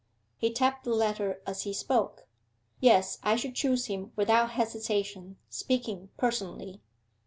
He 0.35 0.51
tapped 0.51 0.83
the 0.83 0.95
letter 0.95 1.43
as 1.45 1.61
he 1.61 1.73
spoke. 1.73 2.25
'Yes, 2.79 3.19
I 3.21 3.35
should 3.35 3.53
choose 3.53 3.85
him 3.85 4.13
without 4.15 4.49
hesitation 4.49 5.37
speaking 5.47 6.09
personally. 6.17 6.81